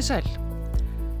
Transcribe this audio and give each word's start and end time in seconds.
Komiði 0.00 0.22
sæl. 0.22 0.28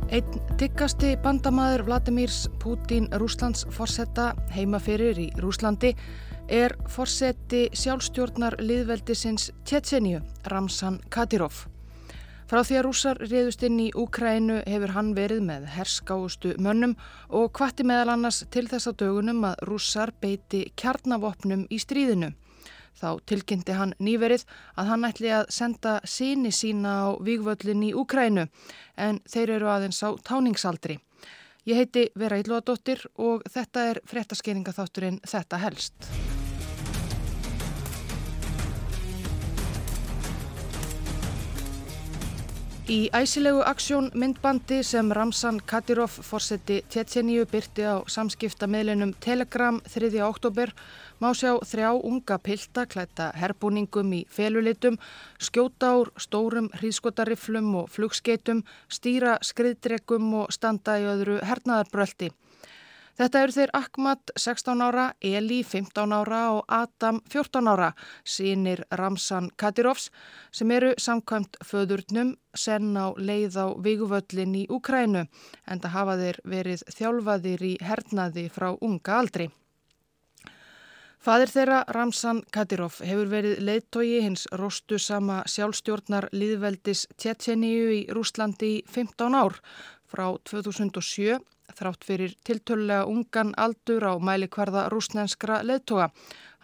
Einn 0.08 0.56
diggasti 0.56 1.10
bandamaður 1.20 1.82
Vladimirs 1.84 2.46
Putin 2.62 3.10
Rúslands 3.20 3.66
forsetta 3.76 4.30
heima 4.54 4.80
fyrir 4.80 5.18
í 5.20 5.26
Rúslandi 5.36 5.90
er 6.48 6.72
forseti 6.88 7.66
sjálfstjórnar 7.76 8.56
liðveldisins 8.64 9.50
Tjetsenju, 9.68 10.22
Ramsan 10.48 10.96
Kadyrov. 11.12 11.66
Frá 12.48 12.62
því 12.64 12.78
að 12.78 12.86
rússar 12.88 13.20
reyðust 13.20 13.66
inn 13.68 13.76
í 13.84 13.90
Úkrænu 13.92 14.62
hefur 14.64 14.96
hann 14.96 15.12
verið 15.18 15.44
með 15.50 15.68
herskáustu 15.76 16.56
mönnum 16.56 16.96
og 17.28 17.52
hvati 17.52 17.84
meðal 17.84 18.14
annars 18.14 18.46
til 18.48 18.64
þess 18.70 18.88
að 18.88 19.02
dögunum 19.04 19.44
að 19.50 19.60
rússar 19.68 20.14
beiti 20.24 20.70
kjarnavopnum 20.80 21.68
í 21.68 21.84
stríðinu. 21.84 22.32
Þá 23.00 23.20
tilkynnti 23.26 23.76
hann 23.76 23.94
nýverið 23.98 24.44
að 24.76 24.90
hann 24.92 25.06
ætli 25.08 25.30
að 25.32 25.46
senda 25.56 25.98
síni 26.04 26.52
sína 26.52 26.96
á 27.08 27.08
výgvöllin 27.16 27.86
í 27.88 27.94
Úkrænu 27.96 28.48
en 29.00 29.22
þeir 29.24 29.56
eru 29.56 29.70
aðeins 29.72 30.02
á 30.04 30.12
táningsaldri. 30.20 30.98
Ég 31.68 31.80
heiti 31.80 32.08
Vera 32.16 32.40
Ílúadóttir 32.40 33.04
og 33.20 33.44
þetta 33.48 33.86
er 33.92 34.02
fréttaskeiningaþátturinn 34.08 35.22
Þetta 35.28 35.64
helst. 35.64 36.29
Í 42.90 43.04
æsilegu 43.14 43.60
aksjón 43.62 44.08
myndbandi 44.18 44.80
sem 44.82 45.12
Ramsan 45.14 45.60
Kadyrov 45.62 46.10
fórseti 46.26 46.80
Tjetjeníu 46.90 47.44
byrti 47.46 47.84
á 47.86 48.02
samskipta 48.10 48.66
meðlunum 48.66 49.12
Telegram 49.22 49.78
3. 49.86 50.08
oktober 50.26 50.72
má 51.22 51.28
sjá 51.30 51.52
þrjá 51.70 51.92
unga 52.10 52.40
pilta 52.42 52.88
klæta 52.90 53.28
herbúningum 53.38 54.10
í 54.18 54.24
felulitum, 54.26 54.98
skjóta 55.38 55.92
úr 56.00 56.10
stórum 56.18 56.66
hrískotariflum 56.80 57.70
og 57.84 57.94
flugskeitum, 57.94 58.64
stýra 58.90 59.38
skriðdregum 59.38 60.26
og 60.42 60.50
standa 60.50 60.98
í 60.98 61.06
öðru 61.14 61.38
hernaðarbröldi. 61.46 62.32
Þetta 63.18 63.42
eru 63.42 63.54
þeir 63.56 63.72
Ahmad 63.76 64.32
16 64.38 64.82
ára, 64.86 65.06
Eli 65.20 65.60
15 65.66 66.14
ára 66.14 66.40
og 66.54 66.64
Adam 66.68 67.20
14 67.32 67.68
ára, 67.72 67.92
sínir 68.24 68.84
Ramsan 68.90 69.50
Kadirovs 69.56 70.10
sem 70.52 70.70
eru 70.70 70.92
samkvæmt 70.98 71.58
föðurnum 71.66 72.34
senn 72.54 72.96
á 72.96 73.10
leið 73.18 73.58
á 73.58 73.66
viguvöllin 73.82 74.54
í 74.62 74.66
Ukrænu 74.70 75.26
en 75.66 75.80
það 75.80 75.96
hafa 75.96 76.18
þeir 76.22 76.42
verið 76.44 76.84
þjálfaðir 76.96 77.64
í 77.64 77.72
hernaði 77.82 78.48
frá 78.54 78.70
unga 78.80 79.18
aldri. 79.18 79.50
Fadir 81.20 81.50
þeirra, 81.52 81.82
Ramsan 81.92 82.38
Kadyrov, 82.48 83.02
hefur 83.04 83.26
verið 83.28 83.58
leittói 83.60 84.22
hins 84.24 84.46
rostu 84.56 84.96
sama 84.96 85.42
sjálfstjórnar 85.44 86.30
liðveldis 86.32 87.02
Tjetjeníu 87.20 87.90
í 87.92 87.98
Rúslandi 88.08 88.70
í 88.78 88.82
15 88.88 89.36
ár 89.36 89.58
frá 90.10 90.26
2007 90.50 91.38
þrátt 91.78 92.04
fyrir 92.04 92.36
tiltölulega 92.44 93.06
ungan 93.06 93.54
aldur 93.56 94.06
á 94.10 94.14
mælikvarða 94.18 94.88
rúsnenskra 94.92 95.62
leittóa. 95.62 96.10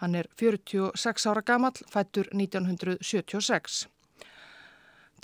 Hann 0.03 0.15
er 0.15 0.29
46 0.37 1.27
ára 1.31 1.43
gammal, 1.47 1.77
fættur 1.89 2.29
1976. 2.35 3.87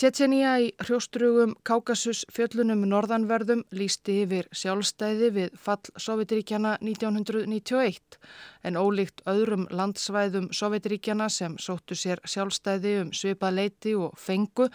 Tjetjenija 0.00 0.52
í 0.64 0.68
hrjóstrugum 0.80 1.52
Kákasus 1.68 2.22
fjöllunum 2.32 2.86
norðanverðum 2.88 3.60
lísti 3.76 4.22
yfir 4.22 4.48
sjálfstæði 4.56 5.28
við 5.36 5.58
fall 5.66 5.92
Sovjetiríkjana 6.00 6.78
1991 6.80 8.16
en 8.64 8.80
ólíkt 8.80 9.20
öðrum 9.28 9.68
landsvæðum 9.70 10.48
Sovjetiríkjana 10.56 11.28
sem 11.28 11.58
sóttu 11.60 11.98
sér 11.98 12.24
sjálfstæði 12.24 12.94
um 13.02 13.12
svipað 13.12 13.58
leiti 13.60 13.92
og 13.94 14.16
fengu 14.16 14.70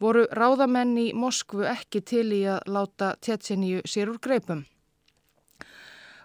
voru 0.00 0.26
ráðamenn 0.32 0.96
í 0.98 1.08
Moskvu 1.14 1.66
ekki 1.70 2.00
til 2.00 2.28
í 2.32 2.44
að 2.50 2.70
láta 2.76 3.14
Tjetjeniju 3.20 3.82
sér 3.88 4.12
úr 4.12 4.20
greipum. 4.22 4.64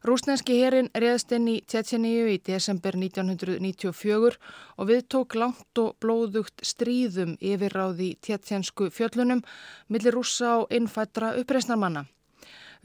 Rúsneski 0.03 0.56
herin 0.62 0.88
reðst 0.96 1.34
inn 1.35 1.47
í 1.52 1.57
Tjetjeníu 1.68 2.29
í 2.31 2.38
desember 2.47 2.96
1994 2.96 4.38
og 4.79 4.88
við 4.88 5.02
tók 5.12 5.35
langt 5.35 5.81
og 5.81 5.97
blóðugt 6.00 6.63
stríðum 6.63 7.34
yfirráði 7.44 8.13
tjetjensku 8.24 8.88
fjöllunum 8.96 9.44
millir 9.91 10.16
rúsa 10.16 10.53
og 10.62 10.72
innfættra 10.72 11.34
uppreysnarmanna. 11.41 12.06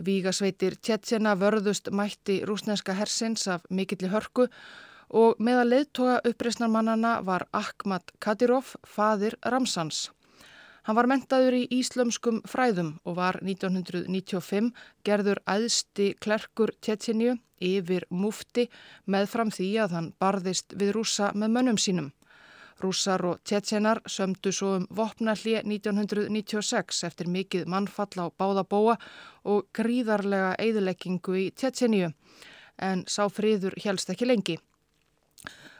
Vígasveitir 0.02 0.74
Tjetjena 0.82 1.36
vörðust 1.38 1.92
mætti 1.94 2.40
rúsneska 2.42 2.96
hersins 2.98 3.46
af 3.46 3.62
mikilli 3.70 4.10
hörku 4.10 4.48
og 5.14 5.38
meða 5.38 5.68
leðtoga 5.68 6.18
uppreysnarmannana 6.26 7.20
var 7.22 7.46
Ahmad 7.52 8.10
Kadyrov, 8.18 8.74
fadir 8.82 9.38
Ramsans. 9.46 10.08
Hann 10.84 10.98
var 10.98 11.08
mentaður 11.08 11.54
í 11.56 11.62
íslömskum 11.78 12.42
fræðum 12.44 12.90
og 13.08 13.14
var 13.16 13.38
1995 13.40 14.66
gerður 15.08 15.38
æðsti 15.48 16.10
klerkur 16.20 16.74
Tjetjenju 16.84 17.38
yfir 17.64 18.04
mufti 18.12 18.66
með 19.08 19.30
fram 19.32 19.52
því 19.54 19.68
að 19.86 19.94
hann 19.96 20.10
barðist 20.20 20.76
við 20.76 20.92
rúsa 20.98 21.30
með 21.32 21.54
mönnum 21.56 21.80
sínum. 21.80 22.10
Rússar 22.84 23.24
og 23.24 23.40
Tjetjenar 23.48 24.02
sömdu 24.10 24.52
svo 24.52 24.74
um 24.82 24.84
vopnalli 24.90 25.56
1996 25.62 27.00
eftir 27.08 27.32
mikið 27.32 27.64
mannfall 27.70 28.20
á 28.20 28.26
báðabóa 28.36 28.98
og 29.48 29.70
gríðarlega 29.72 30.52
eigðuleggingu 30.60 31.38
í 31.46 31.48
Tjetjenju 31.56 32.12
en 32.76 33.08
sá 33.08 33.24
friður 33.32 33.78
helst 33.86 34.12
ekki 34.12 34.28
lengi. 34.28 34.58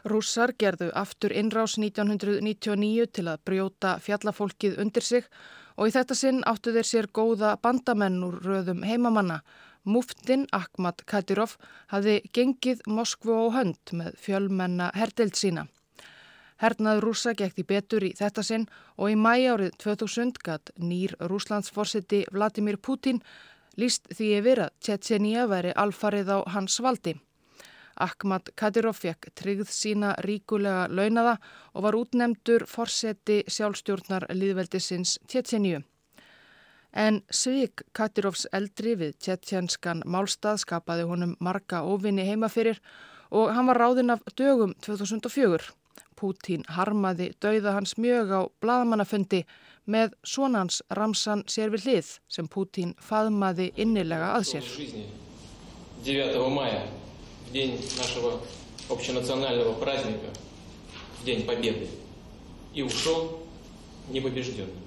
Rússar 0.05 0.53
gerðu 0.61 0.91
aftur 0.93 1.33
innrás 1.33 1.79
1999 1.81 3.07
til 3.17 3.29
að 3.31 3.45
brjóta 3.49 3.95
fjallafólkið 4.05 4.77
undir 4.83 5.07
sig 5.07 5.29
og 5.77 5.89
í 5.89 5.95
þetta 5.95 6.17
sinn 6.19 6.43
áttu 6.45 6.75
þeir 6.75 6.89
sér 6.89 7.09
góða 7.09 7.55
bandamenn 7.63 8.21
úr 8.27 8.37
röðum 8.45 8.85
heimamanna. 8.85 9.41
Muftin 9.85 10.45
Ahmad 10.53 11.01
Kadyrov 11.09 11.57
hafði 11.93 12.21
gengið 12.37 12.85
Moskvu 12.89 13.33
á 13.33 13.45
hönd 13.57 13.97
með 13.97 14.15
fjölmenna 14.21 14.91
herdeld 14.97 15.37
sína. 15.41 15.67
Hernað 16.61 17.03
rúsa 17.05 17.35
gekti 17.37 17.65
betur 17.65 18.05
í 18.05 18.13
þetta 18.17 18.45
sinn 18.45 18.69
og 18.97 19.11
í 19.13 19.17
mæi 19.19 19.49
árið 19.51 19.75
2000 19.83 20.41
gatt 20.45 20.71
nýr 20.77 21.17
rúslandsforsiti 21.21 22.27
Vladimir 22.33 22.77
Putin 22.77 23.23
líst 23.81 24.09
því 24.13 24.35
yfir 24.39 24.67
að 24.67 24.75
Tjetjenija 24.85 25.49
veri 25.51 25.73
alfarið 25.75 26.31
á 26.31 26.39
hans 26.55 26.79
valdi. 26.85 27.17
Ahmad 28.01 28.51
Kadyrov 28.57 28.99
fekk 29.01 29.31
tryggð 29.39 29.71
sína 29.71 30.15
ríkulega 30.27 30.87
launaða 30.91 31.37
og 31.75 31.87
var 31.87 31.99
útnemdur 31.99 32.67
forseti 32.69 33.43
sjálfstjórnar 33.49 34.27
liðveldisins 34.35 35.19
Tjetjenju. 35.29 35.83
En 36.95 37.23
Svig 37.31 37.83
Kadyrovs 37.93 38.47
eldri 38.55 38.95
við 38.99 39.17
tjetjenskan 39.19 40.05
málstað 40.07 40.61
skapaði 40.63 41.07
honum 41.11 41.37
marga 41.41 41.83
óvinni 41.83 42.27
heima 42.29 42.49
fyrir 42.49 42.79
og 43.35 43.51
hann 43.55 43.67
var 43.67 43.83
ráðinn 43.83 44.15
af 44.15 44.23
dögum 44.39 44.75
2004. 44.87 45.73
Pútín 46.15 46.63
harmaði 46.71 47.33
dauða 47.43 47.75
hans 47.75 47.97
mjög 47.99 48.31
á 48.31 48.41
bladamannafundi 48.63 49.43
með 49.91 50.15
sonans 50.23 50.83
Ramsan 50.91 51.43
hlið 51.51 52.19
sem 52.29 52.47
Pútín 52.49 52.95
faðmaði 53.01 53.73
innilega 53.77 54.35
að 54.39 54.45
sér. 54.55 54.71
9. 56.05 57.04
Maja 57.45 57.53
день 57.53 57.81
нашего 57.99 58.41
общенационального 58.89 59.75
праздника, 59.75 60.27
в 61.21 61.25
День 61.25 61.47
Победы, 61.47 61.89
и 62.73 62.83
ушел 62.83 63.47
непобежденным. 64.09 64.85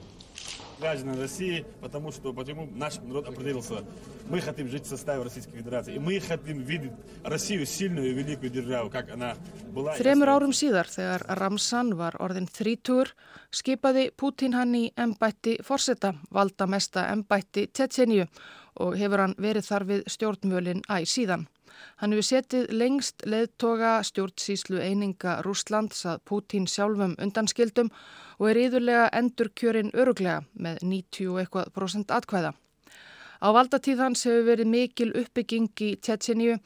граждан 0.80 1.20
России, 1.20 1.66
потому 1.82 2.12
что 2.12 2.34
почему 2.34 2.68
наш 2.76 2.98
народ 2.98 3.28
определился. 3.28 3.84
Мы 4.30 4.42
хотим 4.42 4.68
жить 4.70 4.86
в 4.86 4.90
составе 4.90 5.24
Российской 5.24 5.58
Федерации. 5.58 5.96
И 5.96 6.00
мы 6.00 6.20
хотим 6.20 6.60
видеть 6.62 6.92
Россию 7.24 7.66
сильную 7.66 8.12
и 8.12 8.14
великую 8.14 8.50
державу, 8.50 8.90
как 8.90 9.10
она 9.10 9.36
была. 9.74 9.96
Þremur 9.98 10.30
árum 10.30 10.54
síðar, 10.54 10.86
þegar 10.86 11.26
Ramsan 11.40 11.96
var 11.98 12.18
orðin 12.20 12.48
þrítur, 12.48 13.14
skipaði 13.50 14.12
Putin 14.16 14.54
hann 14.54 14.76
í 14.76 14.92
embætti 14.96 15.58
forsetta, 15.64 16.14
valda 16.30 16.68
mesta 16.68 17.08
embætti 17.14 17.68
Tjetjeníu 17.74 18.28
og 18.84 18.98
hefur 19.00 19.24
hann 19.24 19.38
verið 19.42 19.70
þar 19.70 19.86
við 19.92 20.04
stjórnmjölin 20.14 20.84
æg 20.90 21.08
síðan. 21.10 21.48
Hann 22.02 22.14
hefur 22.14 22.26
setið 22.26 22.72
lengst 22.74 23.26
leðtoga 23.26 23.98
stjórnsíslu 24.06 24.80
eininga 24.82 25.40
Rúslands 25.46 26.06
að 26.10 26.24
Putin 26.30 26.66
sjálfum 26.70 27.16
undanskildum 27.22 27.92
og 28.38 28.50
er 28.52 28.62
yðurlega 28.66 29.10
endur 29.20 29.52
kjörin 29.54 29.94
öruglega 29.94 30.44
með 30.54 30.82
90% 30.84 32.14
atkvæða. 32.18 32.54
Á 33.38 33.48
valdatíð 33.54 34.02
hans 34.02 34.26
hefur 34.26 34.48
verið 34.48 34.70
mikil 34.74 35.12
uppbygging 35.14 35.70
í 35.86 35.92
Tjetjeníu 36.02 36.58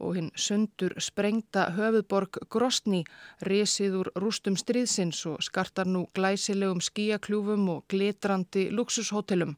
og 0.00 0.16
hinn 0.16 0.30
sundur 0.38 0.94
sprengta 1.02 1.66
höfuðborg 1.76 2.38
Grosni 2.52 3.02
resið 3.46 3.98
úr 4.00 4.10
rústum 4.22 4.56
stríðsins 4.58 5.20
og 5.28 5.42
skartar 5.44 5.90
nú 5.90 6.06
glæsilegum 6.16 6.80
skíakljúfum 6.84 7.68
og 7.74 7.84
glitrandi 7.90 8.68
luxushotellum. 8.70 9.56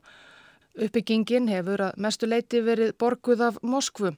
Uppbyggingin 0.73 1.51
hefur 1.53 1.83
að 1.85 1.99
mestu 2.01 2.29
leiti 2.29 2.63
verið 2.65 2.95
borguð 2.97 3.43
af 3.45 3.59
Moskvum 3.63 4.15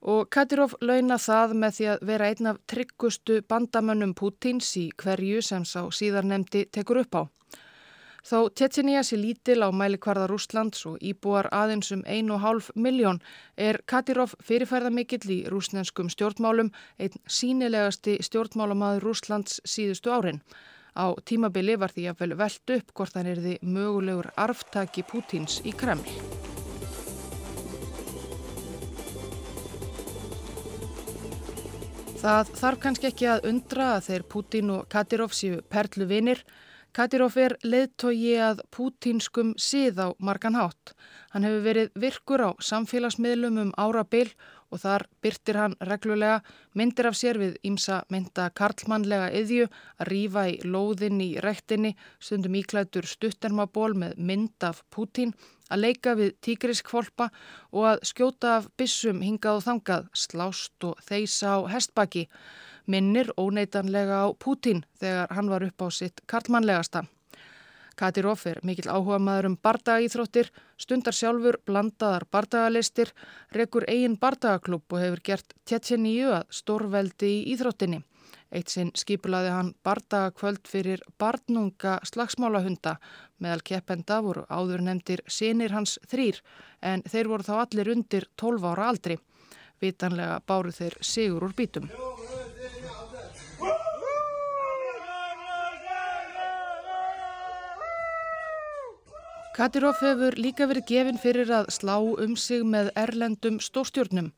og 0.00 0.28
Kadyrov 0.32 0.76
launa 0.80 1.18
það 1.20 1.52
með 1.60 1.74
því 1.78 1.88
að 1.92 2.04
vera 2.10 2.28
einn 2.30 2.48
af 2.52 2.60
tryggustu 2.70 3.40
bandamönnum 3.50 4.14
Pútins 4.16 4.70
í 4.80 4.86
hverju 5.02 5.42
sem 5.42 5.66
sá 5.68 5.82
síðar 5.92 6.24
nefndi 6.24 6.64
tekur 6.72 7.02
upp 7.02 7.18
á. 7.18 7.22
Þó 8.28 8.48
Tjetjenija 8.56 9.02
sé 9.04 9.18
lítil 9.20 9.60
á 9.64 9.68
mælikvarða 9.68 10.26
Rúslands 10.30 10.86
og 10.88 10.96
íbúar 11.04 11.50
aðeins 11.52 11.92
um 11.92 12.00
1,5 12.02 12.72
miljón 12.74 13.20
er 13.56 13.80
Kadirov 13.86 14.34
fyrirferðamikill 14.44 15.28
í 15.32 15.38
rúsnenskum 15.52 16.08
stjórnmálum, 16.12 16.72
einn 16.98 17.20
sínilegasti 17.24 18.18
stjórnmálamaður 18.24 19.10
Rúslands 19.10 19.60
síðustu 19.64 20.12
árin. 20.12 20.42
Á 20.98 21.14
tímabili 21.22 21.78
var 21.78 21.94
því 21.94 22.08
að 22.10 22.20
vel 22.22 22.34
veld 22.40 22.74
upp 22.74 22.92
hvort 22.98 23.14
hann 23.14 23.30
er 23.30 23.38
því 23.38 23.54
mögulegur 23.62 24.32
arftaki 24.34 25.04
Pútins 25.06 25.60
í 25.62 25.70
Kreml. 25.70 26.08
Það 32.18 32.50
þarf 32.58 32.80
kannski 32.82 33.12
ekki 33.12 33.28
að 33.30 33.46
undra 33.52 33.92
að 33.96 34.08
þeir 34.08 34.24
Pútin 34.32 34.72
og 34.74 34.88
Kadirov 34.90 35.36
séu 35.38 35.60
perlu 35.70 36.08
vinir 36.10 36.42
Kadirov 36.96 37.36
er 37.38 37.54
leiðtogi 37.62 38.32
að 38.42 38.62
pútinskum 38.74 39.52
síð 39.60 40.00
á 40.02 40.08
margan 40.18 40.56
hátt. 40.58 40.94
Hann 41.30 41.44
hefur 41.46 41.66
verið 41.66 41.90
virkur 41.94 42.42
á 42.42 42.50
samfélagsmiðlum 42.64 43.60
um 43.62 43.72
árabil 43.78 44.32
og 44.70 44.82
þar 44.82 45.04
byrtir 45.24 45.58
hann 45.58 45.76
reglulega 45.88 46.40
myndir 46.78 47.08
af 47.10 47.16
sér 47.18 47.40
við 47.40 47.58
ímsa 47.66 48.02
mynda 48.12 48.48
karlmannlega 48.58 49.30
yðju 49.40 49.68
að 49.68 50.10
rýfa 50.12 50.44
í 50.52 50.56
lóðin 50.64 51.20
í 51.24 51.30
rektinni, 51.44 51.94
stundum 52.20 52.56
íklætur 52.60 53.08
stuttermaból 53.08 53.94
með 53.98 54.16
mynd 54.18 54.68
af 54.68 54.82
Pútín, 54.94 55.34
að 55.68 55.84
leika 55.84 56.14
við 56.18 56.34
tígriskvolpa 56.44 57.28
og 57.72 57.90
að 57.92 58.06
skjóta 58.12 58.56
af 58.60 58.70
bissum 58.76 59.20
hingað 59.24 59.60
og 59.60 59.66
þangað, 59.68 60.08
slást 60.16 60.88
og 60.88 60.96
þeisa 61.08 61.58
á 61.58 61.58
hestbaki 61.72 62.28
minnir 62.88 63.32
óneitanlega 63.36 64.24
á 64.24 64.28
Pútín 64.32 64.84
þegar 65.00 65.36
hann 65.36 65.52
var 65.52 65.64
upp 65.68 65.84
á 65.84 65.88
sitt 65.92 66.24
karlmannlegasta. 66.26 67.04
Katirov 67.98 68.44
er 68.46 68.60
mikill 68.62 68.90
áhuga 68.92 69.18
maður 69.18 69.48
um 69.50 69.56
bardagaíþróttir, 69.66 70.52
stundar 70.78 71.16
sjálfur 71.16 71.58
blandaðar 71.66 72.28
bardagalistir, 72.30 73.10
rekur 73.54 73.86
eigin 73.90 74.14
bardagaklub 74.20 74.84
og 74.92 75.02
hefur 75.02 75.24
gert 75.30 75.56
tjetjeníu 75.66 76.30
að 76.36 76.46
stórveldi 76.60 77.32
í 77.40 77.42
íþróttinni. 77.54 78.04
Eitt 78.54 78.72
sinn 78.72 78.92
skipulaði 78.96 79.50
hann 79.52 79.74
bardagakvöld 79.84 80.70
fyrir 80.70 81.02
barnunga 81.20 81.98
slagsmálahunda 82.08 82.94
meðal 83.42 83.64
keppenda 83.70 84.22
voru 84.24 84.46
áður 84.48 84.86
nefndir 84.86 85.24
sinir 85.28 85.74
hans 85.76 85.98
þrýr 86.08 86.40
en 86.80 87.04
þeir 87.04 87.32
voru 87.34 87.48
þá 87.50 87.54
allir 87.58 87.92
undir 87.96 88.28
12 88.40 88.72
ára 88.72 88.88
aldri. 88.94 89.18
Vitanlega 89.82 90.40
báru 90.46 90.72
þeir 90.74 90.96
sigur 91.04 91.50
úr 91.50 91.54
bítum. 91.58 91.90
Katirov 99.58 99.96
hefur 99.98 100.36
líka 100.38 100.68
verið 100.70 100.84
gefinn 100.86 101.16
fyrir 101.18 101.48
að 101.50 101.72
slá 101.74 101.96
um 101.98 102.36
sig 102.38 102.60
með 102.62 102.92
erlendum 103.00 103.56
stórstjórnum. 103.58 104.28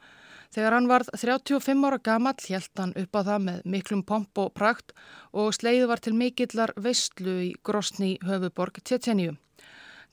Þegar 0.49 0.73
hann 0.73 0.87
varð 0.89 1.11
35 1.13 1.83
ára 1.85 1.99
gamall 2.01 2.41
hjælt 2.41 2.81
hann 2.81 2.95
upp 2.97 3.19
á 3.21 3.21
það 3.27 3.43
með 3.45 3.59
miklum 3.75 4.01
pomp 4.09 4.41
og 4.41 4.55
prakt 4.57 4.95
og 5.37 5.53
sleið 5.53 5.85
var 5.91 6.01
til 6.01 6.15
mikillar 6.17 6.73
veistlu 6.73 7.35
í 7.45 7.51
Grosni 7.61 8.15
höfuborg 8.25 8.81
Tjetjeníu. 8.81 9.35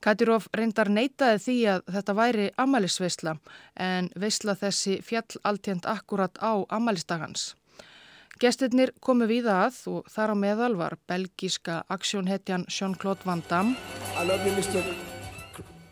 Katirov 0.04 0.50
reyndar 0.52 0.92
neytaði 0.92 1.40
því 1.46 1.56
að 1.78 1.88
þetta 1.96 2.18
væri 2.20 2.50
amalisveistla 2.66 3.38
en 3.88 4.12
veistla 4.12 4.58
þessi 4.60 5.00
fjall 5.08 5.40
alltjent 5.48 5.88
akkurat 5.88 6.36
á 6.44 6.68
amalistagans. 6.68 7.54
Gestinnir 8.38 8.92
komu 9.02 9.26
víða 9.26 9.56
að 9.66 9.78
og 9.90 10.10
þar 10.14 10.34
á 10.34 10.36
meðal 10.38 10.76
var 10.78 10.94
belgíska 11.10 11.80
aksjónhetjan 11.90 12.68
Jean-Claude 12.70 13.26
Van 13.26 13.42
Damme. 13.50 13.74
I 14.14 14.26
love 14.28 14.46
you 14.46 14.54
Mr. 14.54 14.84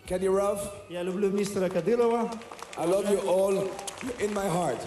Kadyrov. 0.05 0.61
I 0.91 1.01
love 1.01 1.21
you 1.21 1.31
Mr. 1.33 1.65
Kadyrova. 1.73 2.29
I 2.77 2.85
love 2.85 3.09
you 3.09 3.19
all 3.25 3.57
in 4.19 4.33
my 4.33 4.45
heart. 4.45 4.77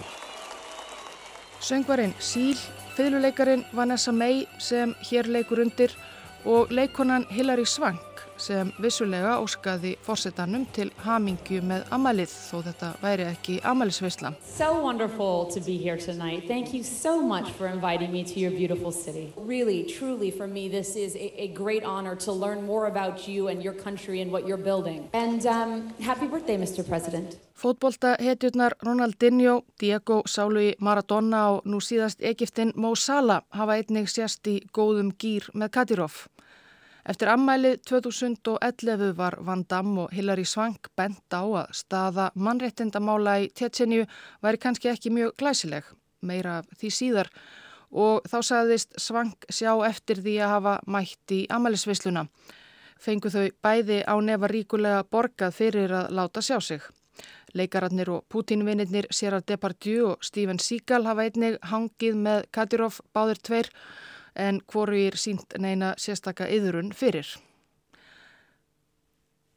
Söngvarinn 1.59 2.13
Síl, 2.19 2.55
fylguleikarin 2.95 3.65
Vanessa 3.75 4.11
May 4.11 4.45
sem 4.57 4.95
hér 5.11 5.27
leikur 5.27 5.59
undir 5.59 5.91
og 6.45 6.71
leikonan 6.71 7.27
Hilary 7.29 7.65
Swank 7.65 8.08
sem 8.39 8.71
vissulega 8.81 9.37
óskaði 9.43 9.95
fórsetanum 10.05 10.65
til 10.75 10.89
hamingju 11.03 11.61
með 11.65 11.85
amalið 11.95 12.31
þó 12.33 12.61
þetta 12.69 12.91
væri 13.03 13.27
ekki 13.29 13.59
amalisveisla. 13.67 14.33
So 14.43 14.71
wonderful 14.81 15.45
to 15.53 15.59
be 15.59 15.77
here 15.77 15.97
tonight. 15.97 16.47
Thank 16.47 16.73
you 16.73 16.83
so 16.83 17.21
much 17.21 17.51
for 17.57 17.67
inviting 17.67 18.11
me 18.11 18.23
to 18.23 18.39
your 18.39 18.51
beautiful 18.51 18.91
city. 18.91 19.33
Really, 19.37 19.83
truly 19.83 20.31
for 20.31 20.47
me 20.47 20.69
this 20.69 20.95
is 20.95 21.15
a, 21.15 21.43
a 21.43 21.47
great 21.49 21.83
honor 21.83 22.15
to 22.25 22.31
learn 22.31 22.65
more 22.65 22.87
about 22.87 23.27
you 23.27 23.47
and 23.49 23.63
your 23.63 23.73
country 23.73 24.21
and 24.21 24.31
what 24.31 24.47
you're 24.47 24.63
building. 24.63 25.09
And 25.13 25.45
um, 25.45 25.93
happy 25.99 26.27
birthday 26.27 26.57
Mr. 26.57 26.87
President. 26.87 27.37
Fótbolta 27.59 28.15
hetjurnar 28.19 28.73
Ronaldinho, 28.85 29.61
Diego 29.79 30.21
Sálu 30.25 30.73
Maradona 30.79 31.41
og 31.51 31.65
nú 31.67 31.81
síðast 31.83 32.21
Egiptin 32.23 32.71
Mo 32.75 32.93
Salah 32.95 33.43
hafa 33.51 33.75
einnig 33.75 34.07
sérst 34.07 34.47
í 34.47 34.61
góðum 34.71 35.11
gýr 35.19 35.49
með 35.53 35.73
Kadirov. 35.75 36.21
Eftir 37.09 37.31
ammælið 37.31 37.79
2011 37.89 39.15
var 39.17 39.39
Van 39.41 39.63
Damme 39.65 40.03
og 40.03 40.11
Hilary 40.13 40.43
Swank 40.45 40.91
bent 40.97 41.33
á 41.33 41.41
að 41.41 41.71
staða 41.73 42.27
mannréttindamála 42.37 43.39
í 43.41 43.47
Tjetjenju 43.49 44.03
væri 44.45 44.59
kannski 44.61 44.91
ekki 44.91 45.09
mjög 45.15 45.31
glæsileg, 45.41 45.87
meira 46.21 46.59
því 46.77 46.91
síðar 46.93 47.31
og 47.89 48.27
þá 48.29 48.37
sagðist 48.45 48.93
Swank 49.01 49.47
sjá 49.49 49.71
eftir 49.87 50.21
því 50.21 50.35
að 50.37 50.53
hafa 50.53 50.75
mætt 50.85 51.33
í 51.33 51.39
ammælisvisluna. 51.49 52.27
Fengu 53.01 53.33
þau 53.33 53.47
bæði 53.65 54.03
á 54.05 54.13
nefa 54.21 54.51
ríkulega 54.53 55.01
borgað 55.09 55.57
fyrir 55.57 55.95
að 56.03 56.13
láta 56.13 56.45
sjá 56.45 56.59
sig. 56.61 56.85
Leikararnir 57.57 58.13
og 58.13 58.27
Putin-vinnirnir 58.29 59.09
Gerard 59.09 59.49
Depardieu 59.49 60.11
og 60.11 60.21
Steven 60.21 60.61
Seagal 60.61 61.09
hafa 61.09 61.25
einnig 61.25 61.57
hangið 61.73 62.21
með 62.21 62.45
Kadyrov 62.53 63.01
báðir 63.17 63.41
tveir 63.41 63.73
en 64.39 64.63
hvoru 64.71 64.97
er 65.09 65.19
sínt 65.19 65.57
neina 65.59 65.93
sérstaka 65.99 66.47
yðurun 66.47 66.93
fyrir. 66.95 67.27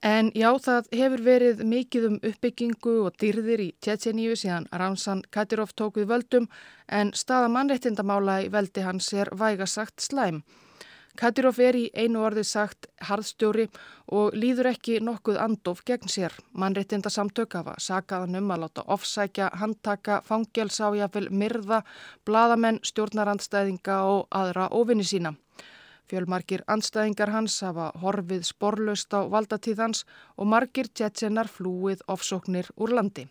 En 0.03 0.33
já, 0.35 0.49
það 0.59 0.89
hefur 0.99 1.21
verið 1.23 1.61
mikið 1.63 2.07
um 2.09 2.17
uppbyggingu 2.27 2.95
og 3.07 3.15
dyrðir 3.23 3.61
í 3.63 3.69
Tjetjeníu 3.87 4.35
síðan 4.35 4.67
Ramsan 4.75 5.23
Kadirov 5.31 5.71
tók 5.79 6.01
við 6.01 6.09
völdum 6.11 6.49
en 6.91 7.13
staða 7.15 7.53
mannrettindamála 7.55 8.41
í 8.43 8.49
veldi 8.51 8.83
hans 8.83 9.13
er 9.15 9.31
vægasagt 9.31 10.03
slæm. 10.03 10.43
Kadirov 11.21 11.59
er 11.61 11.77
í 11.77 11.89
einu 11.93 12.23
orði 12.25 12.43
sagt 12.49 12.87
harðstjóri 13.05 13.67
og 14.19 14.33
líður 14.33 14.71
ekki 14.71 14.95
nokkuð 15.05 15.39
andof 15.45 15.83
gegn 15.85 16.09
sér. 16.09 16.33
Mannréttinda 16.57 17.13
samtök 17.13 17.59
hafa 17.59 17.75
sakaðan 17.79 18.39
um 18.41 18.55
að 18.55 18.63
láta 18.65 18.85
ofsækja, 18.97 19.51
handtaka, 19.61 20.23
jáfnvel 20.31 21.29
myrða, 21.31 21.83
bladamenn, 22.25 22.81
stjórnarandstæðinga 22.81 23.99
og 24.15 24.27
aðra 24.31 24.71
ofinni 24.73 25.05
sína. 25.05 25.35
Fjölmarkir 26.09 26.65
andstæðingar 26.67 27.31
hans 27.33 27.61
hafa 27.61 27.93
horfið 28.01 28.49
sporlaust 28.49 29.13
á 29.13 29.21
valdatíðans 29.29 30.07
og 30.37 30.49
margir 30.49 30.89
tjetsenar 30.89 31.49
flúið 31.49 32.03
ofsóknir 32.09 32.73
úr 32.77 32.97
landi. 32.97 33.29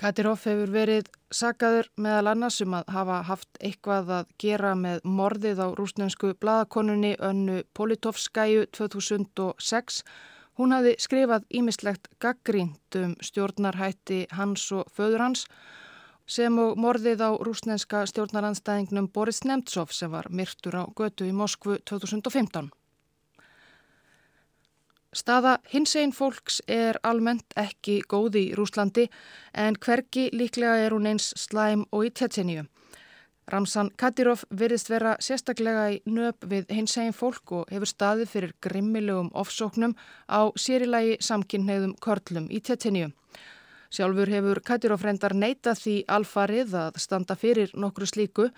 Katirov 0.00 0.40
hefur 0.46 0.70
verið 0.72 1.08
sagaður 1.32 1.88
meðal 2.00 2.32
annars 2.32 2.60
um 2.64 2.74
að 2.78 2.88
hafa 2.94 3.18
haft 3.28 3.58
eitthvað 3.60 4.12
að 4.18 4.32
gera 4.40 4.72
með 4.78 5.04
morðið 5.04 5.60
á 5.62 5.68
rúsnensku 5.78 6.32
bladakonunni 6.40 7.12
önnu 7.20 7.62
Politovskæju 7.76 8.66
2006. 8.72 10.02
Hún 10.58 10.74
hafi 10.76 10.96
skrifað 11.00 11.46
ímislegt 11.60 12.08
gaggrínt 12.20 12.98
um 13.00 13.14
stjórnarhætti 13.20 14.26
hans 14.36 14.66
og 14.72 14.88
föður 14.96 15.26
hans 15.26 15.46
sem 16.26 16.58
og 16.58 16.78
morðið 16.80 17.24
á 17.28 17.30
rúsnenska 17.44 18.04
stjórnaranstæðingnum 18.08 19.10
Boris 19.12 19.42
Nemtsov 19.44 19.92
sem 19.92 20.12
var 20.12 20.30
myrtur 20.30 20.78
á 20.80 20.84
götu 20.96 21.28
í 21.28 21.34
Moskvu 21.36 21.80
2015. 21.84 22.70
Staða 25.12 25.58
hins 25.68 25.92
einn 26.00 26.12
fólks 26.16 26.62
er 26.72 26.96
almennt 27.04 27.52
ekki 27.60 27.98
góði 28.08 28.46
í 28.48 28.54
Rúslandi 28.56 29.10
en 29.52 29.76
hverki 29.76 30.30
líklega 30.32 30.78
er 30.86 30.94
hún 30.96 31.08
eins 31.10 31.34
slæm 31.36 31.84
og 31.92 32.06
í 32.08 32.12
Tjetjeníu. 32.16 32.64
Ramsan 33.52 33.90
Kadirov 34.00 34.46
virðist 34.48 34.88
vera 34.88 35.16
sérstaklega 35.20 35.88
í 35.92 35.98
nöp 36.08 36.46
við 36.48 36.70
hins 36.72 36.96
einn 36.96 37.12
fólk 37.12 37.52
og 37.58 37.72
hefur 37.74 37.90
staðið 37.90 38.30
fyrir 38.32 38.54
grimmilegum 38.64 39.28
ofsóknum 39.36 39.92
á 40.32 40.48
sérilagi 40.56 41.18
samkynneiðum 41.20 41.96
körlum 42.00 42.48
í 42.48 42.62
Tjetjeníu. 42.64 43.10
Sjálfur 43.92 44.32
hefur 44.32 44.62
Kadirov 44.64 45.04
reyndar 45.04 45.34
neita 45.36 45.74
því 45.76 45.98
alfarið 46.08 46.76
að 46.86 47.00
standa 47.04 47.36
fyrir 47.36 47.74
nokkru 47.76 48.08
slíku. 48.08 48.48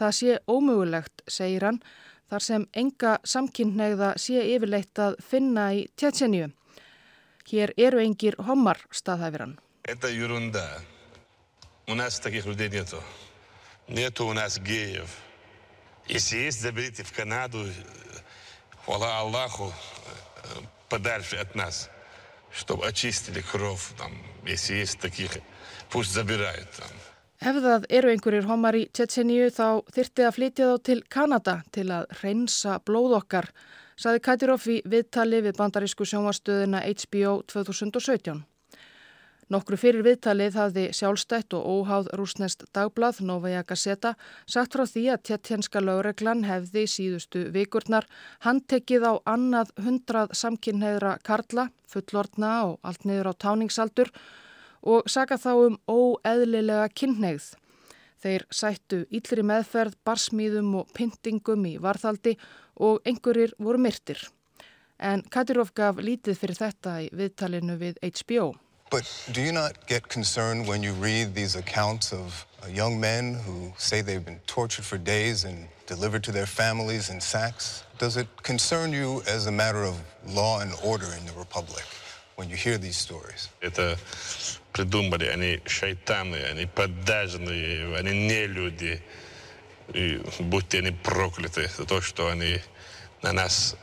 Það 0.00 0.14
sé 0.16 0.38
ómögulegt, 0.48 1.26
segir 1.28 1.66
hann, 1.66 1.82
þar 2.30 2.44
sem 2.44 2.66
enga 2.72 3.18
samkynneigða 3.24 4.12
sé 4.20 4.42
yfirleitt 4.54 4.98
að 4.98 5.18
finna 5.30 5.70
í 5.74 5.86
Tjetjenju. 5.96 6.50
Hér 7.48 7.72
eru 7.76 8.02
engir 8.04 8.36
homar. 8.38 8.78
Нету 13.88 14.26
у 14.26 14.34
нас 14.34 14.58
геев. 14.58 15.08
Если 16.06 16.36
есть, 16.36 16.60
заберите 16.60 17.02
в 17.04 17.12
Канаду. 17.12 17.64
Хвала 18.84 19.20
Аллаху. 19.20 19.72
подальше 20.88 21.36
от 21.36 21.54
нас, 21.54 21.90
чтобы 22.52 22.86
очистили 22.86 23.40
кровь, 23.40 23.90
там, 23.96 24.12
если 24.44 24.74
есть 24.74 24.98
таких, 24.98 25.38
пусть 25.90 26.12
забирают 26.12 26.70
там. 26.72 26.88
Ef 27.38 27.54
það 27.62 27.84
eru 27.94 28.10
einhverjir 28.10 28.46
homar 28.48 28.74
í 28.74 28.88
Tjetseníu 28.90 29.44
þá 29.54 29.86
þyrti 29.94 30.24
að 30.26 30.34
flytja 30.34 30.70
þá 30.72 30.78
til 30.88 31.02
Kanada 31.06 31.52
til 31.70 31.84
að 31.94 32.08
reynsa 32.18 32.80
blóð 32.82 33.14
okkar, 33.20 33.46
saði 33.94 34.22
Katirov 34.26 34.64
í 34.66 34.80
viðtali 34.82 35.38
við 35.44 35.54
bandarísku 35.60 36.06
sjónvastöðuna 36.10 36.80
HBO 36.82 37.36
2017. 37.46 38.40
Nokkru 39.54 39.78
fyrir 39.80 40.02
viðtalið 40.04 40.58
hafði 40.58 40.82
sjálfstætt 40.98 41.54
og 41.56 41.68
óháð 41.78 42.10
rúsnest 42.18 42.66
dagblað 42.74 43.22
Novaja 43.24 43.62
Gazeta 43.70 44.12
sagt 44.44 44.74
frá 44.74 44.82
því 44.90 45.04
að 45.14 45.22
tjettjenska 45.30 45.80
lögreglan 45.80 46.42
hefði 46.44 46.84
síðustu 46.90 47.46
vikurnar 47.54 48.10
handtekið 48.44 49.06
á 49.08 49.14
annað 49.30 49.70
hundrað 49.86 50.34
samkynneðra 50.42 51.14
karla, 51.22 51.70
fullortna 51.86 52.52
og 52.66 52.76
allt 52.82 53.06
niður 53.06 53.30
á 53.30 53.34
táningsaldur 53.46 54.12
og 54.82 55.08
saka 55.10 55.38
þá 55.38 55.52
um 55.66 55.78
óeðlilega 55.88 56.88
kynneigð. 56.94 57.52
Þeir 58.18 58.44
sættu 58.50 59.04
íllri 59.14 59.44
meðferð, 59.46 59.94
barsmýðum 60.06 60.72
og 60.80 60.88
pyntingum 60.94 61.66
í 61.70 61.76
varðhaldi 61.78 62.34
og 62.82 63.02
einhverjir 63.06 63.54
voru 63.62 63.78
myrtir. 63.78 64.18
En 64.98 65.22
Kadirov 65.30 65.70
gaf 65.78 66.00
lítið 66.02 66.40
fyrir 66.40 66.58
þetta 66.58 66.96
í 67.04 67.10
viðtalinu 67.14 67.78
við 67.78 68.00
HBO. 68.02 68.54
But 68.90 69.06
do 69.32 69.42
you 69.42 69.52
not 69.52 69.86
get 69.86 70.08
concerned 70.08 70.66
when 70.66 70.82
you 70.82 70.94
read 70.94 71.34
these 71.34 71.54
accounts 71.54 72.10
of 72.12 72.46
uh, 72.62 72.68
young 72.68 72.98
men 72.98 73.34
who 73.34 73.70
say 73.76 74.00
they've 74.00 74.24
been 74.24 74.40
tortured 74.46 74.84
for 74.84 74.96
days 74.96 75.44
and 75.44 75.68
delivered 75.86 76.24
to 76.24 76.32
their 76.32 76.46
families 76.46 77.10
in 77.10 77.20
sacks? 77.20 77.84
Does 77.98 78.16
it 78.16 78.26
concern 78.42 78.92
you 78.92 79.22
as 79.28 79.46
a 79.46 79.52
matter 79.52 79.84
of 79.84 80.00
law 80.26 80.60
and 80.60 80.72
order 80.82 81.06
in 81.18 81.26
the 81.26 81.38
Republic 81.38 81.84
when 82.37 82.49
you 82.49 82.55
hear 82.55 82.77
these 82.77 82.97
stories? 82.97 83.49
Это 83.61 83.97
придумали, 84.71 85.25
они 85.27 85.61
шайтаны, 85.65 86.37
они 86.51 86.65
поддажные, 86.65 87.95
они 87.97 88.27
не 88.27 88.47
люди. 88.47 89.01
И 89.93 90.21
будьте 90.39 90.79
они 90.79 90.91
прокляты 90.91 91.69
за 91.77 91.85
то, 91.85 92.01
что 92.01 92.29
они 92.29 92.59
на 93.21 93.33
нас 93.33 93.75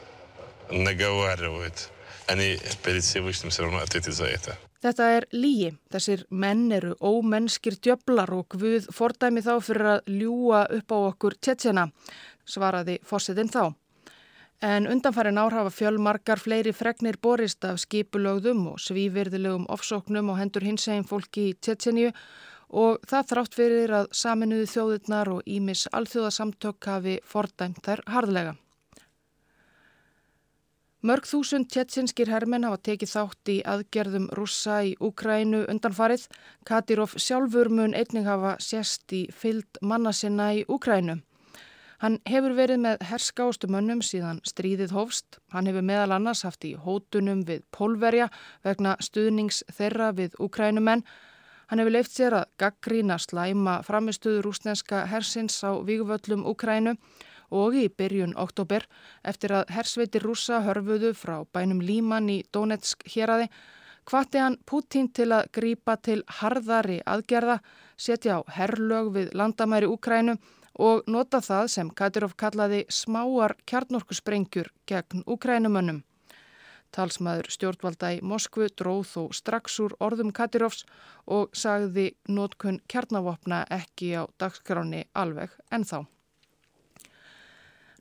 наговаривают. 0.70 1.90
Они 2.26 2.58
перед 2.82 3.02
Всевышним 3.02 3.50
все 3.50 3.62
равно 3.62 3.78
ответят 3.78 4.14
за 4.14 4.26
это. 4.26 4.56
Þetta 4.80 5.06
er 5.12 5.26
lígi. 5.36 5.74
Þessir 5.92 6.22
menn 6.32 6.70
eru 6.72 6.94
ómennskir 7.04 7.74
djöblar 7.84 8.30
og 8.32 8.54
Guð 8.56 8.86
fordæmi 8.96 9.42
þá 9.44 9.52
fyrir 9.60 9.88
að 9.90 10.08
ljúa 10.08 10.62
upp 10.78 10.94
á 10.96 10.98
okkur 11.10 11.36
tjetsjana, 11.36 11.90
svaraði 12.48 12.96
fórsetin 13.04 13.52
þá. 13.52 13.74
En 14.61 14.87
undanfærin 14.87 15.37
ár 15.37 15.51
hafa 15.51 15.69
fjölmarkar 15.69 16.39
fleiri 16.39 16.71
fregnir 16.71 17.17
borist 17.21 17.65
af 17.67 17.79
skipulögðum 17.83 18.67
og 18.71 18.79
svívirðilegum 18.79 19.65
ofsóknum 19.67 20.29
og 20.31 20.37
hendur 20.39 20.63
hinsegin 20.63 21.03
fólki 21.03 21.49
í 21.49 21.55
Tjetjeníu 21.59 22.11
og 22.69 23.03
það 23.07 23.31
þrátt 23.31 23.55
fyrir 23.55 23.95
að 23.99 24.07
saminuðu 24.11 24.67
þjóðurnar 24.71 25.31
og 25.35 25.41
Ímis 25.45 25.87
alþjóðasamtök 25.91 26.87
hafi 26.87 27.19
fordæmt 27.23 27.83
þær 27.83 28.01
harðlega. 28.07 28.55
Mörg 31.05 31.27
þúsund 31.29 31.67
tjetsinskir 31.69 32.31
hermenn 32.33 32.63
hafa 32.65 32.79
tekið 32.87 33.11
þátt 33.11 33.49
í 33.53 33.59
aðgerðum 33.61 34.25
rússa 34.39 34.79
í 34.87 34.95
Úkrænu 34.97 35.65
undanfarið. 35.69 36.23
Kadirov 36.65 37.13
sjálfur 37.21 37.69
mun 37.69 37.93
einning 37.93 38.25
hafa 38.25 38.55
sérst 38.57 39.13
í 39.13 39.27
fyllt 39.29 39.77
manna 39.81 40.15
sinna 40.15 40.53
í 40.55 40.63
Úkrænu. 40.65 41.19
Hann 42.03 42.17
hefur 42.27 42.55
verið 42.57 42.81
með 42.83 43.05
herskástu 43.07 43.69
mönnum 43.71 44.01
síðan 44.03 44.41
stríðið 44.47 44.95
hófst. 44.95 45.39
Hann 45.53 45.69
hefur 45.69 45.85
meðal 45.85 46.17
annars 46.17 46.43
haft 46.43 46.65
í 46.67 46.73
hótunum 46.75 47.45
við 47.47 47.63
pólverja 47.75 48.27
vegna 48.65 48.97
stuðnings 48.99 49.63
þeirra 49.77 50.11
við 50.17 50.35
ukrænumenn. 50.43 51.05
Hann 51.71 51.81
hefur 51.81 51.95
leift 51.95 52.13
sér 52.13 52.35
að 52.41 52.49
gaggrína 52.61 53.17
slæma 53.21 53.79
framistuður 53.87 54.49
rúsneska 54.49 55.05
hersins 55.09 55.57
á 55.65 55.73
vígvöllum 55.81 56.45
Ukrænu 56.45 56.93
og 57.55 57.77
í 57.77 57.87
byrjun 57.89 58.35
oktober 58.37 58.85
eftir 59.23 59.53
að 59.55 59.71
hersveitir 59.73 60.25
rúsa 60.25 60.59
hörfuðu 60.65 61.13
frá 61.17 61.39
bænum 61.53 61.81
Líman 61.81 62.29
í 62.29 62.43
Donetsk 62.53 63.05
héradi 63.09 63.47
hvati 64.05 64.41
hann 64.41 64.59
Putin 64.65 65.09
til 65.09 65.31
að 65.33 65.49
grípa 65.57 65.95
til 65.97 66.21
harðari 66.39 66.99
aðgerða, 67.05 67.59
setja 67.97 68.37
á 68.37 68.39
herrlög 68.57 69.09
við 69.15 69.33
landamæri 69.33 69.89
Ukrænu 69.89 70.37
og 70.75 71.05
nota 71.07 71.41
það 71.43 71.69
sem 71.75 71.89
Kadirov 71.89 72.35
kallaði 72.39 72.83
smáar 72.89 73.55
kjarnorkusprengjur 73.65 74.71
gegn 74.89 75.23
ukrænumönnum. 75.25 76.03
Talsmaður 76.95 77.49
stjórnvalda 77.51 78.13
í 78.15 78.19
Moskvu 78.23 78.69
dróð 78.71 79.05
þó 79.11 79.21
strax 79.35 79.79
úr 79.83 79.95
orðum 79.99 80.31
Kadirovs 80.35 80.85
og 81.27 81.55
sagði 81.55 82.13
nótkun 82.31 82.79
kjarnavopna 82.91 83.65
ekki 83.69 84.13
á 84.15 84.23
dagskráni 84.39 85.03
alveg 85.13 85.51
en 85.71 85.83
þá. 85.83 86.05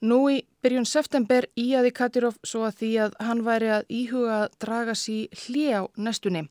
Nú 0.05 0.19
í 0.29 0.43
byrjun 0.63 0.87
september 0.87 1.47
íaði 1.57 1.91
Kadirov 1.97 2.37
svo 2.45 2.67
að 2.69 2.81
því 2.83 2.91
að 3.07 3.15
hann 3.25 3.43
væri 3.47 3.71
að 3.79 3.87
íhuga 3.89 4.35
að 4.43 4.59
draga 4.61 4.95
sí 4.99 5.19
hlið 5.45 5.79
á 5.81 5.83
nestunni. 5.97 6.45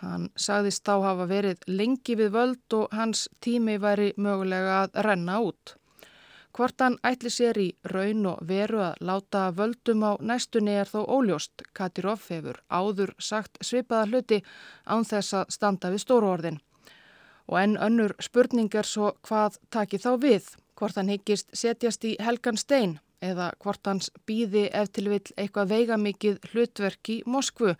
Hann 0.00 0.30
sagðist 0.36 0.86
þá 0.88 0.94
hafa 1.04 1.26
verið 1.28 1.66
lengi 1.68 2.16
við 2.16 2.32
völd 2.32 2.76
og 2.76 2.94
hans 2.96 3.26
tími 3.44 3.76
væri 3.82 4.14
mögulega 4.16 4.82
að 4.84 5.02
renna 5.06 5.40
út. 5.44 5.74
Hvort 6.56 6.82
hann 6.82 6.96
ætli 7.06 7.30
sér 7.30 7.58
í 7.62 7.66
raun 7.92 8.24
og 8.26 8.40
veru 8.48 8.80
að 8.82 9.02
láta 9.06 9.42
völdum 9.54 10.02
á 10.02 10.12
næstunni 10.18 10.72
er 10.82 10.88
þó 10.88 11.04
óljóst. 11.04 11.62
Katirov 11.76 12.24
hefur 12.30 12.58
áður 12.68 13.12
sagt 13.18 13.60
svipaða 13.60 14.08
hluti 14.08 14.40
án 14.86 15.04
þess 15.06 15.36
að 15.42 15.52
standa 15.56 15.92
við 15.92 16.04
stóruorðin. 16.06 16.58
Og 17.50 17.58
enn 17.60 17.76
önnur 17.76 18.16
spurning 18.22 18.74
er 18.74 18.88
svo 18.88 19.12
hvað 19.28 19.60
taki 19.70 20.00
þá 20.00 20.10
við, 20.24 20.48
hvort 20.74 20.96
hann 20.96 21.12
higgist 21.12 21.52
setjast 21.52 22.04
í 22.08 22.16
helgan 22.18 22.58
stein 22.58 22.98
eða 23.20 23.50
hvort 23.60 23.84
hans 23.86 24.08
býði 24.26 24.68
ef 24.72 24.90
til 24.96 25.10
vill 25.12 25.26
eitthvað 25.36 25.72
veigamikið 25.74 26.38
hlutverk 26.50 27.12
í 27.12 27.20
Moskvu 27.26 27.74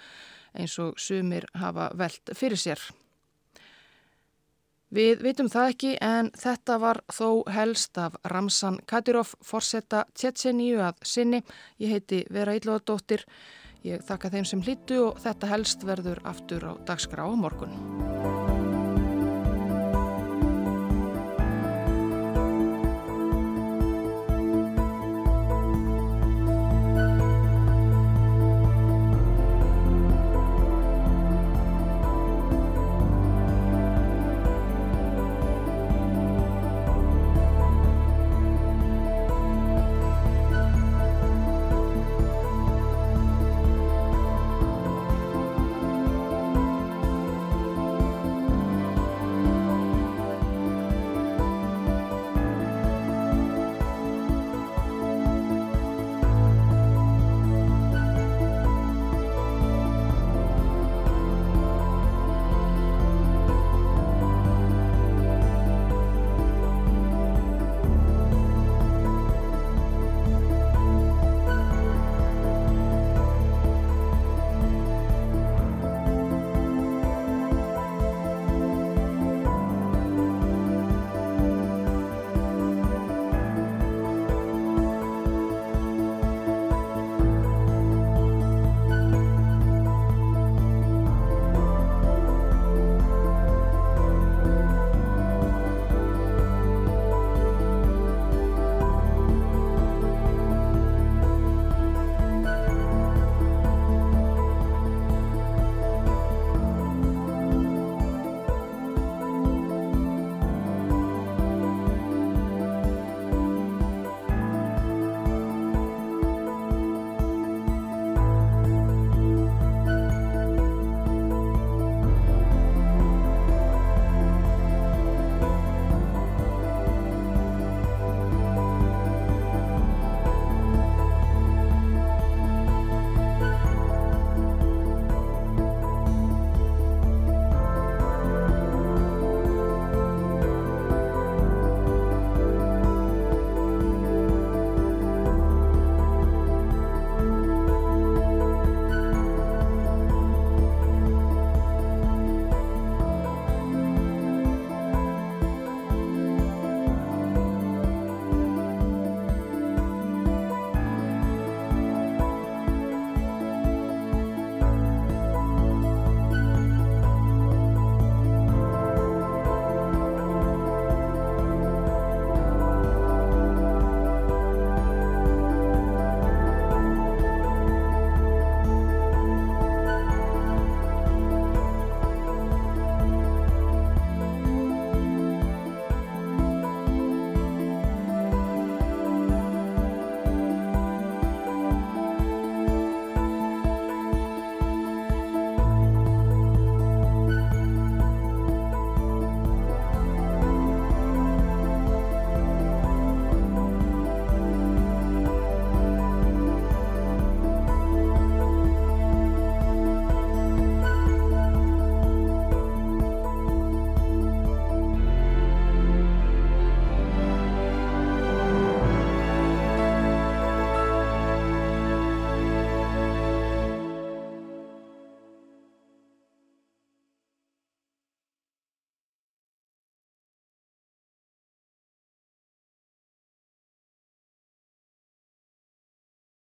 eins 0.54 0.78
og 0.82 0.98
sumir 0.98 1.46
hafa 1.54 1.90
veld 1.98 2.34
fyrir 2.36 2.60
sér. 2.60 2.82
Við 4.90 5.20
vitum 5.22 5.46
það 5.46 5.68
ekki 5.70 5.90
en 6.02 6.32
þetta 6.34 6.78
var 6.82 6.98
þó 7.14 7.46
helst 7.54 7.98
af 8.02 8.16
Ramsan 8.26 8.80
Kadirov 8.90 9.36
forsetta 9.46 10.02
Tjetseníu 10.18 10.82
að 10.82 10.98
sinni. 11.06 11.44
Ég 11.78 11.94
heiti 11.94 12.24
Vera 12.30 12.58
Íllóðadóttir. 12.58 13.22
Ég 13.86 14.02
þakka 14.04 14.34
þeim 14.34 14.50
sem 14.50 14.66
hlýttu 14.66 15.00
og 15.06 15.22
þetta 15.22 15.54
helst 15.54 15.86
verður 15.86 16.20
aftur 16.26 16.66
á 16.66 16.72
dagskrá 16.90 17.30
morgun. 17.38 18.39